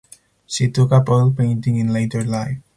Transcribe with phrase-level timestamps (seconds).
[0.47, 2.57] She took up oil painting in later life.